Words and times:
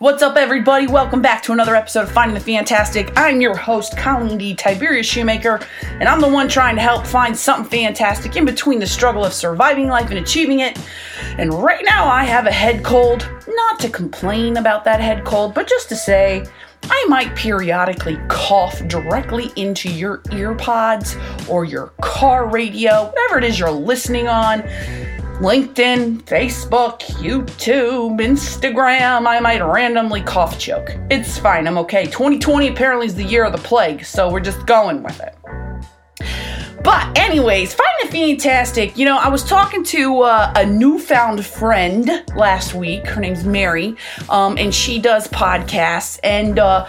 What's 0.00 0.22
up, 0.22 0.36
everybody? 0.36 0.86
Welcome 0.86 1.20
back 1.20 1.42
to 1.42 1.52
another 1.52 1.74
episode 1.74 2.02
of 2.02 2.12
Finding 2.12 2.34
the 2.34 2.40
Fantastic. 2.40 3.10
I'm 3.16 3.40
your 3.40 3.56
host, 3.56 3.96
Colleen 3.96 4.38
D. 4.38 4.54
Tiberius 4.54 5.08
Shoemaker, 5.08 5.58
and 5.82 6.04
I'm 6.04 6.20
the 6.20 6.28
one 6.28 6.48
trying 6.48 6.76
to 6.76 6.80
help 6.80 7.04
find 7.04 7.36
something 7.36 7.68
fantastic 7.68 8.36
in 8.36 8.44
between 8.44 8.78
the 8.78 8.86
struggle 8.86 9.24
of 9.24 9.32
surviving 9.32 9.88
life 9.88 10.10
and 10.10 10.20
achieving 10.20 10.60
it. 10.60 10.78
And 11.36 11.52
right 11.52 11.84
now, 11.84 12.06
I 12.06 12.22
have 12.22 12.46
a 12.46 12.52
head 12.52 12.84
cold. 12.84 13.28
Not 13.48 13.80
to 13.80 13.90
complain 13.90 14.58
about 14.58 14.84
that 14.84 15.00
head 15.00 15.24
cold, 15.24 15.52
but 15.52 15.66
just 15.66 15.88
to 15.88 15.96
say, 15.96 16.46
I 16.84 17.04
might 17.08 17.34
periodically 17.34 18.20
cough 18.28 18.86
directly 18.86 19.50
into 19.56 19.90
your 19.90 20.18
earpods 20.28 21.18
or 21.48 21.64
your 21.64 21.88
car 22.02 22.48
radio, 22.48 23.06
whatever 23.06 23.38
it 23.38 23.44
is 23.44 23.58
you're 23.58 23.68
listening 23.68 24.28
on. 24.28 24.62
LinkedIn, 25.40 26.22
Facebook, 26.22 26.98
YouTube, 27.22 28.18
Instagram, 28.18 29.24
I 29.24 29.38
might 29.38 29.62
randomly 29.62 30.20
cough 30.20 30.58
choke. 30.58 30.96
It's 31.10 31.38
fine, 31.38 31.68
I'm 31.68 31.78
okay. 31.78 32.06
2020 32.06 32.66
apparently 32.66 33.06
is 33.06 33.14
the 33.14 33.22
year 33.22 33.44
of 33.44 33.52
the 33.52 33.58
plague, 33.58 34.04
so 34.04 34.32
we're 34.32 34.40
just 34.40 34.66
going 34.66 35.00
with 35.04 35.20
it. 35.20 35.36
But, 36.82 37.16
anyways, 37.16 37.72
finding 37.72 38.08
it 38.08 38.36
fantastic. 38.36 38.98
You 38.98 39.04
know, 39.04 39.16
I 39.16 39.28
was 39.28 39.44
talking 39.44 39.84
to 39.84 40.22
uh, 40.22 40.52
a 40.56 40.66
newfound 40.66 41.46
friend 41.46 42.24
last 42.34 42.74
week. 42.74 43.06
Her 43.06 43.20
name's 43.20 43.44
Mary, 43.44 43.96
um, 44.28 44.58
and 44.58 44.74
she 44.74 44.98
does 44.98 45.28
podcasts. 45.28 46.18
And 46.24 46.58
uh, 46.58 46.88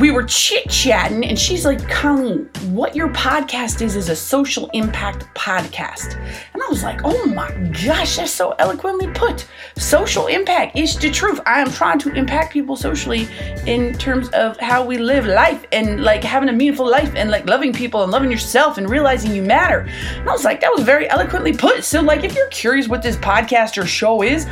we 0.00 0.10
were 0.10 0.22
chit 0.24 0.68
chatting, 0.68 1.24
and 1.24 1.38
she's 1.38 1.64
like, 1.64 1.88
Colleen, 1.88 2.48
what 2.70 2.94
your 2.94 3.08
podcast 3.08 3.82
is 3.82 3.96
is 3.96 4.08
a 4.08 4.16
social 4.16 4.68
impact 4.72 5.24
podcast. 5.34 6.14
And 6.52 6.62
I 6.62 6.68
was 6.68 6.82
like, 6.82 7.00
oh 7.04 7.26
my 7.26 7.50
gosh, 7.84 8.16
that's 8.16 8.30
so 8.30 8.54
eloquently 8.58 9.08
put. 9.08 9.46
Social 9.76 10.26
impact 10.26 10.76
is 10.76 10.96
the 10.96 11.10
truth. 11.10 11.40
I 11.46 11.60
am 11.60 11.70
trying 11.70 11.98
to 12.00 12.12
impact 12.12 12.52
people 12.52 12.76
socially 12.76 13.28
in 13.66 13.94
terms 13.94 14.28
of 14.30 14.58
how 14.58 14.84
we 14.84 14.98
live 14.98 15.26
life 15.26 15.64
and 15.72 16.02
like 16.02 16.22
having 16.22 16.48
a 16.48 16.52
meaningful 16.52 16.88
life 16.88 17.14
and 17.14 17.30
like 17.30 17.48
loving 17.48 17.72
people 17.72 18.02
and 18.02 18.12
loving 18.12 18.30
yourself 18.30 18.78
and 18.78 18.88
realizing 18.88 19.34
you 19.34 19.42
matter. 19.42 19.88
And 20.16 20.28
I 20.28 20.32
was 20.32 20.44
like, 20.44 20.60
that 20.60 20.72
was 20.72 20.84
very 20.84 21.08
eloquently 21.10 21.52
put. 21.52 21.84
So, 21.84 22.00
like, 22.02 22.24
if 22.24 22.34
you're 22.34 22.48
curious 22.48 22.88
what 22.88 23.02
this 23.02 23.16
podcast 23.16 23.82
or 23.82 23.86
show 23.86 24.22
is, 24.22 24.46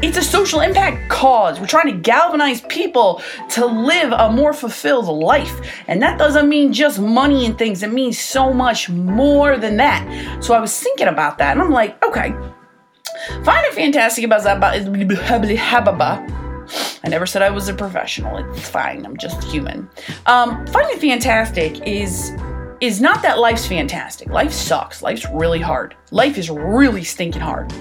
it's 0.00 0.16
a 0.16 0.22
social 0.22 0.60
impact 0.60 1.08
cause. 1.08 1.58
We're 1.58 1.66
trying 1.66 1.92
to 1.92 1.98
galvanize 2.00 2.60
people 2.62 3.20
to 3.50 3.66
live 3.66 4.12
a 4.12 4.30
more 4.30 4.52
fulfilled 4.52 5.06
life. 5.06 5.60
And 5.88 6.00
that 6.02 6.18
doesn't 6.18 6.48
mean 6.48 6.72
just 6.72 7.00
money 7.00 7.44
and 7.46 7.58
things, 7.58 7.82
it 7.82 7.92
means 7.92 8.18
so 8.18 8.52
much 8.52 8.88
more 8.88 9.56
than 9.56 9.76
that. 9.78 10.42
So 10.42 10.54
I 10.54 10.60
was 10.60 10.78
thinking 10.78 11.08
about 11.08 11.38
that 11.38 11.52
and 11.52 11.60
I'm 11.60 11.70
like, 11.70 12.02
okay, 12.04 12.32
finding 13.42 13.72
fantastic 13.72 14.24
about 14.24 14.44
that. 14.44 14.74
I 17.02 17.08
never 17.08 17.26
said 17.26 17.42
I 17.42 17.50
was 17.50 17.68
a 17.68 17.74
professional. 17.74 18.36
It's 18.36 18.68
fine. 18.68 19.04
I'm 19.04 19.16
just 19.16 19.42
human. 19.44 19.88
Um, 20.26 20.66
finding 20.66 20.98
fantastic 20.98 21.80
is 21.86 22.32
is 22.80 23.00
not 23.00 23.22
that 23.22 23.38
life's 23.38 23.66
fantastic. 23.66 24.28
Life 24.28 24.52
sucks. 24.52 25.02
Life's 25.02 25.26
really 25.32 25.60
hard. 25.60 25.96
Life 26.10 26.38
is 26.38 26.48
really 26.48 27.02
stinking 27.02 27.42
hard. 27.42 27.72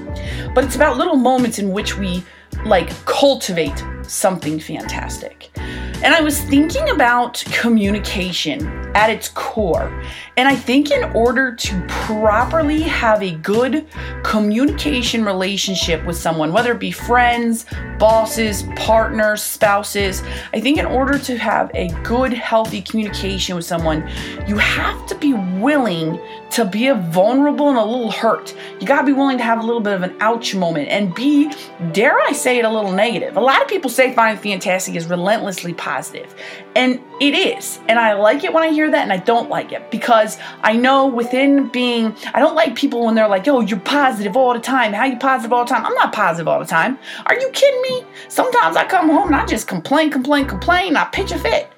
But 0.55 0.63
it's 0.63 0.75
about 0.75 0.97
little 0.97 1.15
moments 1.15 1.59
in 1.59 1.71
which 1.71 1.97
we 1.97 2.23
like 2.65 2.89
cultivate 3.05 3.83
something 4.03 4.59
fantastic. 4.59 5.51
And 5.57 6.13
I 6.13 6.21
was 6.21 6.41
thinking 6.41 6.89
about 6.89 7.43
communication 7.51 8.67
at 8.95 9.09
its 9.09 9.29
core. 9.29 10.03
And 10.37 10.47
I 10.47 10.55
think 10.55 10.91
in 10.91 11.03
order 11.15 11.55
to 11.55 11.85
properly 11.87 12.83
have 12.83 13.23
a 13.23 13.31
good 13.31 13.87
communication 14.23 15.25
relationship 15.25 16.05
with 16.05 16.15
someone, 16.15 16.53
whether 16.53 16.73
it 16.73 16.79
be 16.79 16.91
friends, 16.91 17.65
bosses, 17.97 18.63
partners, 18.75 19.41
spouses, 19.41 20.21
I 20.53 20.59
think 20.59 20.77
in 20.77 20.85
order 20.85 21.17
to 21.17 21.37
have 21.39 21.71
a 21.73 21.87
good, 22.03 22.33
healthy 22.33 22.83
communication 22.83 23.55
with 23.55 23.65
someone, 23.65 24.07
you 24.47 24.57
have 24.57 25.07
to 25.07 25.15
be 25.15 25.33
willing 25.33 26.19
to 26.51 26.65
be 26.65 26.89
vulnerable 26.91 27.69
and 27.69 27.77
a 27.77 27.83
little 27.83 28.11
hurt. 28.11 28.55
You 28.79 28.85
gotta 28.85 29.05
be 29.05 29.13
willing 29.13 29.37
to 29.37 29.43
have 29.43 29.59
a 29.59 29.63
little 29.63 29.81
bit 29.81 29.93
of 29.93 30.03
an 30.03 30.15
ouch 30.19 30.53
moment 30.53 30.89
and 30.89 31.15
be, 31.15 31.51
dare 31.91 32.19
I 32.21 32.31
say 32.31 32.59
it, 32.59 32.65
a 32.65 32.69
little 32.69 32.91
negative. 32.91 33.37
A 33.37 33.41
lot 33.41 33.61
of 33.61 33.67
people 33.67 33.89
say 33.89 34.13
Finding 34.13 34.41
Fantastic 34.41 34.95
is 34.95 35.07
relentlessly 35.07 35.73
positive, 35.73 36.35
and 36.75 36.99
it 37.19 37.33
is. 37.33 37.79
And 37.87 37.97
I 37.97 38.13
like 38.13 38.43
it 38.43 38.53
when 38.53 38.63
I 38.63 38.69
hear 38.69 38.91
that, 38.91 39.01
and 39.01 39.11
I 39.11 39.17
don't 39.17 39.49
like 39.49 39.71
it 39.71 39.89
because 39.89 40.26
I 40.61 40.73
know 40.73 41.07
within 41.07 41.69
being, 41.69 42.15
I 42.33 42.39
don't 42.39 42.55
like 42.55 42.75
people 42.75 43.05
when 43.05 43.15
they're 43.15 43.27
like, 43.27 43.45
yo, 43.45 43.61
you're 43.61 43.79
positive 43.79 44.35
all 44.35 44.53
the 44.53 44.59
time. 44.59 44.91
How 44.91 45.05
you 45.05 45.17
positive 45.17 45.53
all 45.53 45.63
the 45.63 45.69
time? 45.69 45.85
I'm 45.85 45.93
not 45.93 46.11
positive 46.11 46.47
all 46.47 46.59
the 46.59 46.65
time. 46.65 46.97
Are 47.27 47.39
you 47.39 47.49
kidding 47.51 47.81
me? 47.83 48.03
Sometimes 48.27 48.75
I 48.75 48.85
come 48.85 49.09
home 49.09 49.27
and 49.27 49.35
I 49.35 49.45
just 49.45 49.67
complain, 49.67 50.11
complain, 50.11 50.45
complain, 50.45 50.95
I 50.97 51.05
pitch 51.05 51.31
a 51.31 51.39
fit. 51.39 51.71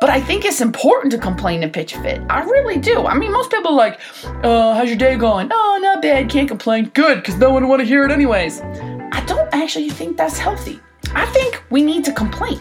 But 0.00 0.10
I 0.10 0.20
think 0.20 0.44
it's 0.44 0.60
important 0.60 1.12
to 1.12 1.18
complain 1.18 1.62
and 1.62 1.72
pitch 1.72 1.94
a 1.94 2.02
fit. 2.02 2.20
I 2.28 2.42
really 2.42 2.78
do. 2.78 3.06
I 3.06 3.14
mean, 3.16 3.30
most 3.30 3.52
people 3.52 3.70
are 3.70 3.76
like, 3.76 4.00
uh, 4.42 4.74
how's 4.74 4.88
your 4.88 4.96
day 4.96 5.16
going? 5.16 5.48
Oh, 5.52 5.78
not 5.80 6.02
bad. 6.02 6.28
Can't 6.28 6.48
complain. 6.48 6.90
Good, 6.92 7.18
because 7.18 7.36
no 7.36 7.50
one 7.52 7.68
want 7.68 7.80
to 7.80 7.86
hear 7.86 8.04
it 8.04 8.10
anyways. 8.10 8.60
I 8.60 9.22
don't 9.28 9.48
actually 9.52 9.90
think 9.90 10.16
that's 10.16 10.38
healthy. 10.38 10.80
I 11.14 11.26
think 11.26 11.62
we 11.70 11.82
need 11.82 12.04
to 12.06 12.12
complain. 12.12 12.60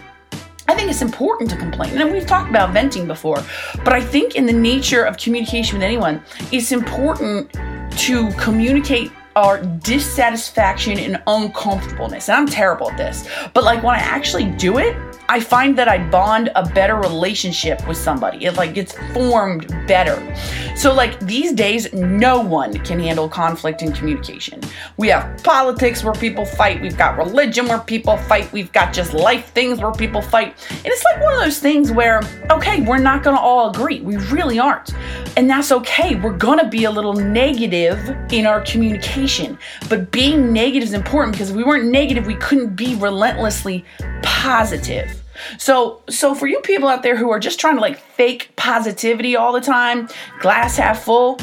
I 0.67 0.75
think 0.75 0.89
it's 0.89 1.01
important 1.01 1.49
to 1.49 1.57
complain. 1.57 1.97
And 1.97 2.11
we've 2.11 2.25
talked 2.25 2.49
about 2.49 2.71
venting 2.71 3.07
before, 3.07 3.43
but 3.83 3.93
I 3.93 4.01
think 4.01 4.35
in 4.35 4.45
the 4.45 4.53
nature 4.53 5.03
of 5.03 5.17
communication 5.17 5.77
with 5.77 5.83
anyone, 5.83 6.23
it's 6.51 6.71
important 6.71 7.51
to 7.99 8.31
communicate 8.33 9.11
our 9.35 9.63
dissatisfaction 9.63 10.99
and 10.99 11.21
uncomfortableness. 11.27 12.27
And 12.27 12.37
I'm 12.37 12.47
terrible 12.47 12.91
at 12.91 12.97
this, 12.97 13.27
but 13.53 13.63
like 13.63 13.81
when 13.83 13.95
I 13.95 13.99
actually 13.99 14.45
do 14.51 14.77
it, 14.77 14.95
I 15.29 15.39
find 15.39 15.77
that 15.77 15.87
I 15.87 16.09
bond 16.09 16.49
a 16.55 16.67
better 16.67 16.95
relationship 16.95 17.87
with 17.87 17.97
somebody. 17.97 18.45
It 18.45 18.55
like 18.55 18.73
gets 18.73 18.97
formed 19.13 19.67
better. 19.87 20.15
So 20.75 20.93
like 20.93 21.19
these 21.19 21.53
days, 21.53 21.91
no 21.93 22.39
one 22.39 22.73
can 22.79 22.99
handle 22.99 23.29
conflict 23.29 23.81
and 23.81 23.93
communication. 23.93 24.61
We 24.97 25.09
have 25.09 25.43
politics 25.43 26.03
where 26.03 26.13
people 26.13 26.45
fight. 26.45 26.81
We've 26.81 26.97
got 26.97 27.17
religion 27.17 27.67
where 27.67 27.79
people 27.79 28.17
fight. 28.17 28.51
We've 28.51 28.71
got 28.71 28.93
just 28.93 29.13
life 29.13 29.51
things 29.51 29.79
where 29.79 29.91
people 29.91 30.21
fight. 30.21 30.55
And 30.69 30.85
it's 30.85 31.03
like 31.03 31.21
one 31.21 31.33
of 31.33 31.39
those 31.39 31.59
things 31.59 31.91
where, 31.91 32.21
okay, 32.49 32.81
we're 32.81 32.97
not 32.97 33.23
gonna 33.23 33.39
all 33.39 33.69
agree. 33.69 34.01
We 34.01 34.17
really 34.17 34.59
aren't. 34.59 34.93
And 35.37 35.49
that's 35.49 35.71
okay. 35.71 36.15
We're 36.15 36.37
gonna 36.37 36.67
be 36.67 36.85
a 36.85 36.91
little 36.91 37.13
negative 37.13 37.99
in 38.31 38.45
our 38.45 38.61
communication. 38.61 39.57
But 39.89 40.11
being 40.11 40.51
negative 40.51 40.89
is 40.89 40.93
important 40.93 41.33
because 41.33 41.51
if 41.51 41.55
we 41.55 41.63
weren't 41.63 41.91
negative, 41.91 42.25
we 42.25 42.35
couldn't 42.35 42.75
be 42.75 42.95
relentlessly 42.95 43.85
positive. 44.23 45.21
So, 45.57 46.01
so 46.09 46.35
for 46.35 46.47
you 46.47 46.59
people 46.61 46.87
out 46.87 47.03
there 47.03 47.15
who 47.15 47.29
are 47.31 47.39
just 47.39 47.59
trying 47.59 47.75
to 47.75 47.81
like 47.81 47.99
fake 47.99 48.51
positivity 48.55 49.35
all 49.35 49.53
the 49.53 49.61
time, 49.61 50.07
glass 50.39 50.77
half 50.77 51.03
full, 51.03 51.39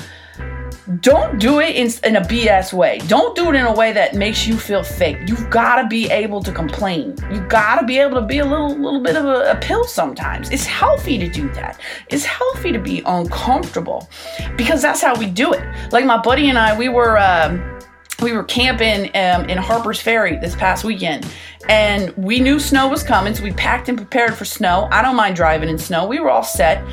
don't 1.01 1.39
do 1.39 1.61
it 1.61 1.77
in, 1.77 1.91
in 2.03 2.17
a 2.17 2.21
BS 2.27 2.73
way. 2.73 2.99
Don't 3.09 3.37
do 3.37 3.51
it 3.51 3.55
in 3.55 3.67
a 3.67 3.75
way 3.75 3.93
that 3.93 4.15
makes 4.15 4.47
you 4.47 4.57
feel 4.57 4.83
fake. 4.83 5.19
You've 5.27 5.51
got 5.51 5.83
to 5.83 5.89
be 5.89 6.11
able 6.11 6.43
to 6.43 6.51
complain. 6.51 7.15
You 7.31 7.41
got 7.41 7.79
to 7.79 7.87
be 7.87 7.99
able 7.99 8.19
to 8.19 8.27
be 8.27 8.39
a 8.39 8.45
little 8.45 8.75
little 8.75 9.01
bit 9.03 9.15
of 9.15 9.27
a, 9.27 9.53
a 9.53 9.57
pill 9.57 9.85
sometimes. 9.85 10.51
It's 10.51 10.65
healthy 10.65 11.19
to 11.19 11.29
do 11.29 11.51
that. 11.51 11.79
It's 12.09 12.25
healthy 12.25 12.73
to 12.73 12.79
be 12.79 13.03
uncomfortable 13.05 14.09
because 14.57 14.81
that's 14.81 15.03
how 15.03 15.15
we 15.15 15.27
do 15.27 15.53
it. 15.53 15.63
Like 15.93 16.07
my 16.07 16.17
buddy 16.17 16.49
and 16.49 16.59
I, 16.59 16.77
we 16.77 16.89
were. 16.89 17.19
Um, 17.19 17.78
we 18.23 18.33
were 18.33 18.45
camping 18.45 19.11
um, 19.15 19.49
in 19.49 19.59
Harper's 19.59 20.01
Ferry 20.01 20.37
this 20.37 20.57
past 20.57 20.85
weekend, 20.85 21.27
and 21.69 22.11
we 22.17 22.41
knew 22.41 22.59
snow 22.59 22.89
was 22.89 23.03
coming, 23.03 23.35
so 23.35 23.43
we 23.43 23.53
packed 23.53 23.89
and 23.89 23.97
prepared 23.97 24.35
for 24.35 24.45
snow. 24.45 24.89
I 24.91 25.03
don't 25.03 25.17
mind 25.17 25.37
driving 25.37 25.69
in 25.69 25.79
snow. 25.79 26.07
We 26.07 26.19
were 26.19 26.31
all 26.31 26.43
set. 26.43 26.85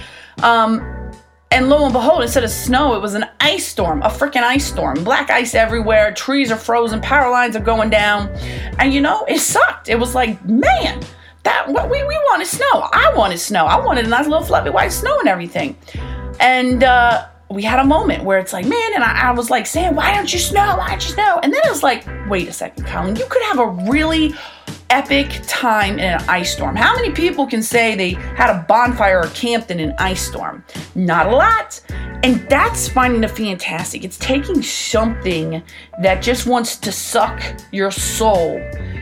Um, 0.44 0.81
and 1.52 1.69
lo 1.69 1.86
and 1.86 1.94
behold, 1.94 2.22
instead 2.22 2.44
of 2.44 2.50
snow, 2.50 2.96
it 2.96 3.02
was 3.02 3.13
an 3.13 3.25
ice 3.40 3.66
storm, 3.66 4.02
a 4.03 4.09
freaking 4.09 4.44
ice 4.44 4.66
storm. 4.66 5.03
Black 5.03 5.30
ice 5.30 5.56
everywhere, 5.56 6.13
trees 6.13 6.52
are 6.52 6.58
frozen, 6.58 7.02
power 7.02 7.31
lines 7.31 7.56
are 7.56 7.62
going 7.62 7.90
down. 7.90 8.30
And 8.78 8.94
you 8.94 9.02
know, 9.02 9.25
it 9.25 9.40
sucked. 9.40 9.88
It 9.88 9.97
was 9.97 10.13
like, 10.13 10.44
man, 10.46 11.02
that 11.44 11.68
what 11.69 11.89
we, 11.89 12.04
we 12.04 12.16
wanted 12.30 12.48
snow. 12.48 12.89
I 12.92 13.13
wanted 13.16 13.38
snow. 13.38 13.66
I 13.66 13.83
wanted 13.83 14.06
a 14.06 14.10
nice 14.10 14.28
little 14.28 14.45
fluffy 14.45 14.69
white 14.69 14.92
snow 14.92 15.18
and 15.19 15.30
everything. 15.30 15.78
And 16.39 16.83
uh 16.83 17.28
we 17.56 17.63
had 17.63 17.80
a 17.80 17.86
moment 17.86 18.25
where 18.25 18.38
it's 18.38 18.52
like, 18.52 18.66
man, 18.66 18.94
and 18.94 19.04
I, 19.04 19.30
I, 19.30 19.31
was 19.31 19.50
like 19.50 19.66
saying, 19.66 19.96
why 19.96 20.13
don't 20.13 20.31
you 20.31 20.40
snow? 20.40 20.75
Why 20.75 20.90
don't 20.90 21.07
you 21.07 21.13
snow? 21.13 21.40
And 21.42 21.54
then 21.54 21.62
it 21.63 21.69
was 21.69 21.84
like, 21.84 22.06
wait 22.28 22.50
a 22.50 22.54
second, 22.54 22.86
Colin, 22.86 23.16
you 23.16 23.25
could 23.30 23.42
have 23.44 23.60
a 23.60 23.68
really 23.90 24.36
epic 24.90 25.42
time 25.48 25.94
in 25.94 26.06
an 26.06 26.30
ice 26.30 26.54
storm. 26.54 26.75
How 26.75 26.94
many 26.96 27.12
people 27.12 27.48
can 27.48 27.63
say 27.63 27.96
they 27.96 28.12
had 28.12 28.50
a 28.50 28.66
bonfire 28.68 29.22
or 29.22 29.28
camped 29.28 29.72
in 29.72 29.80
an 29.80 29.96
ice 30.00 30.22
storm? 30.22 30.66
Not 30.96 31.28
a 31.28 31.31
lot. 31.31 31.81
And 32.24 32.46
that's 32.50 32.90
finding 32.90 33.22
the 33.22 33.30
fantastic. 33.30 34.04
It's 34.04 34.18
taking 34.18 34.62
something 34.62 35.63
that 36.02 36.22
just 36.22 36.48
wants 36.48 36.75
to 36.78 36.92
suck 36.92 37.42
your 37.72 37.90
soul 37.90 38.60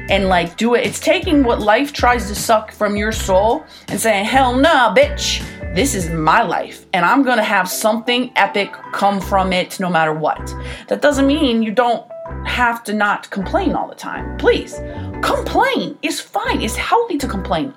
and 0.09 0.27
like 0.27 0.57
do 0.57 0.75
it. 0.75 0.85
It's 0.85 0.99
taking 0.99 1.43
what 1.43 1.61
life 1.61 1.93
tries 1.93 2.27
to 2.27 2.35
suck 2.35 2.71
from 2.71 2.95
your 2.95 3.11
soul 3.11 3.65
and 3.87 3.99
saying, 3.99 4.25
hell 4.25 4.53
no, 4.53 4.61
nah, 4.61 4.95
bitch 4.95 5.43
this 5.73 5.95
is 5.95 6.07
my 6.11 6.43
life 6.43 6.85
and 6.93 7.03
I'm 7.03 7.23
gonna 7.23 7.43
have 7.43 7.67
something 7.67 8.31
epic 8.35 8.71
come 8.91 9.19
from 9.19 9.51
it 9.51 9.79
no 9.79 9.89
matter 9.89 10.13
what. 10.13 10.53
That 10.87 11.01
doesn't 11.01 11.25
mean 11.25 11.63
you 11.63 11.71
don't 11.71 12.05
have 12.45 12.83
to 12.83 12.93
not 12.93 13.29
complain 13.31 13.73
all 13.73 13.87
the 13.87 13.95
time. 13.95 14.37
Please, 14.37 14.75
complain 15.23 15.97
is 16.03 16.21
fine. 16.21 16.61
It's 16.61 16.75
healthy 16.75 17.17
to 17.17 17.27
complain. 17.27 17.73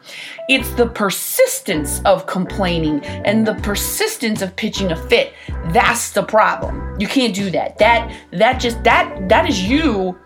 It's 0.51 0.71
the 0.73 0.87
persistence 0.87 2.03
of 2.05 2.27
complaining 2.27 3.01
and 3.05 3.47
the 3.47 3.55
persistence 3.55 4.43
of 4.43 4.55
pitching 4.57 4.93
a 4.93 4.97
fit. 5.09 5.33
That's 5.69 6.13
the 6.13 6.23
problem. 6.23 7.01
You 7.01 7.07
can't 7.07 7.35
do 7.35 7.51
that. 7.51 7.79
That 7.79 8.15
that 8.33 8.61
just 8.61 8.83
that 8.85 9.29
that 9.31 9.49
is 9.49 9.63
you 9.63 10.19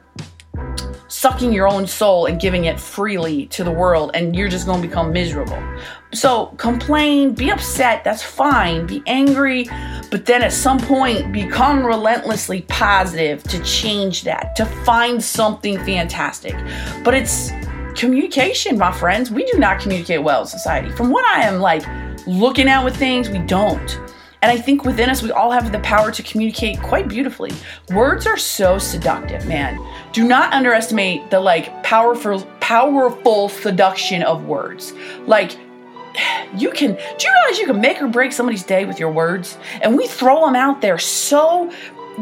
sucking 1.20 1.52
your 1.52 1.68
own 1.68 1.86
soul 1.86 2.24
and 2.24 2.40
giving 2.40 2.64
it 2.64 2.80
freely 2.80 3.44
to 3.48 3.62
the 3.62 3.70
world, 3.70 4.10
and 4.14 4.34
you're 4.34 4.48
just 4.48 4.64
going 4.64 4.80
to 4.80 4.88
become 4.88 5.12
miserable. 5.12 5.62
So, 6.14 6.46
complain, 6.56 7.34
be 7.34 7.50
upset, 7.50 8.04
that's 8.04 8.22
fine, 8.22 8.86
be 8.86 9.02
angry, 9.06 9.68
but 10.10 10.24
then 10.24 10.42
at 10.42 10.50
some 10.50 10.78
point, 10.78 11.30
become 11.30 11.84
relentlessly 11.84 12.62
positive 12.62 13.42
to 13.44 13.62
change 13.62 14.24
that, 14.24 14.56
to 14.56 14.64
find 14.64 15.22
something 15.22 15.76
fantastic. 15.84 16.54
But 17.04 17.12
it's 17.12 17.50
communication, 17.94 18.78
my 18.78 18.90
friends. 18.90 19.30
We 19.30 19.44
do 19.44 19.58
not 19.58 19.78
communicate 19.78 20.22
well 20.22 20.40
in 20.40 20.46
society. 20.46 20.88
From 20.88 21.10
what 21.10 21.26
I 21.26 21.42
am 21.42 21.60
like 21.60 21.84
looking 22.26 22.66
at 22.66 22.82
with 22.82 22.96
things, 22.96 23.28
we 23.28 23.40
don't. 23.40 24.09
And 24.42 24.50
I 24.50 24.56
think 24.56 24.84
within 24.84 25.10
us, 25.10 25.22
we 25.22 25.30
all 25.32 25.50
have 25.50 25.70
the 25.70 25.80
power 25.80 26.10
to 26.10 26.22
communicate 26.22 26.80
quite 26.80 27.08
beautifully. 27.08 27.52
Words 27.90 28.26
are 28.26 28.38
so 28.38 28.78
seductive, 28.78 29.46
man. 29.46 29.78
Do 30.12 30.24
not 30.26 30.52
underestimate 30.52 31.30
the 31.30 31.40
like 31.40 31.82
powerful, 31.82 32.42
powerful 32.60 33.50
seduction 33.50 34.22
of 34.22 34.46
words. 34.46 34.94
Like, 35.26 35.56
you 36.56 36.70
can, 36.70 36.92
do 36.94 36.96
you 36.96 37.32
realize 37.42 37.58
you 37.58 37.66
can 37.66 37.80
make 37.80 38.00
or 38.00 38.08
break 38.08 38.32
somebody's 38.32 38.62
day 38.62 38.86
with 38.86 38.98
your 38.98 39.12
words? 39.12 39.58
And 39.82 39.96
we 39.96 40.06
throw 40.06 40.46
them 40.46 40.56
out 40.56 40.80
there 40.80 40.98
so 40.98 41.70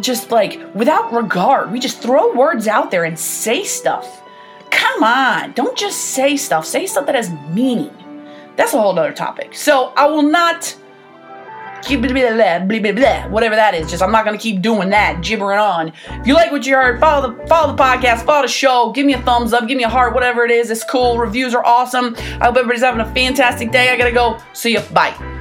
just 0.00 0.30
like 0.30 0.60
without 0.74 1.12
regard. 1.12 1.70
We 1.70 1.78
just 1.78 2.00
throw 2.00 2.34
words 2.34 2.66
out 2.66 2.90
there 2.90 3.04
and 3.04 3.18
say 3.18 3.64
stuff. 3.64 4.22
Come 4.70 5.02
on, 5.02 5.52
don't 5.52 5.76
just 5.78 5.98
say 5.98 6.36
stuff, 6.36 6.66
say 6.66 6.86
stuff 6.86 7.06
that 7.06 7.14
has 7.14 7.30
meaning. 7.50 7.94
That's 8.56 8.74
a 8.74 8.80
whole 8.80 8.98
other 8.98 9.12
topic. 9.12 9.54
So 9.54 9.92
I 9.96 10.06
will 10.06 10.22
not 10.22 10.76
whatever 13.30 13.56
that 13.56 13.74
is. 13.74 13.90
Just 13.90 14.02
I'm 14.02 14.12
not 14.12 14.24
gonna 14.24 14.38
keep 14.38 14.62
doing 14.62 14.90
that, 14.90 15.22
gibbering 15.22 15.58
on. 15.58 15.92
If 16.08 16.26
you 16.26 16.34
like 16.34 16.50
what 16.50 16.66
you 16.66 16.74
heard, 16.74 17.00
follow 17.00 17.32
the 17.32 17.46
follow 17.46 17.74
the 17.74 17.82
podcast, 17.82 18.24
follow 18.24 18.42
the 18.42 18.48
show, 18.48 18.92
give 18.92 19.06
me 19.06 19.14
a 19.14 19.22
thumbs 19.22 19.52
up, 19.52 19.68
give 19.68 19.76
me 19.76 19.84
a 19.84 19.88
heart, 19.88 20.14
whatever 20.14 20.44
it 20.44 20.50
is. 20.50 20.70
It's 20.70 20.84
cool. 20.84 21.18
Reviews 21.18 21.54
are 21.54 21.64
awesome. 21.64 22.14
I 22.40 22.46
hope 22.46 22.56
everybody's 22.56 22.82
having 22.82 23.00
a 23.00 23.14
fantastic 23.14 23.70
day. 23.70 23.90
I 23.90 23.96
gotta 23.96 24.12
go. 24.12 24.38
See 24.52 24.72
you. 24.72 24.80
Bye. 24.92 25.37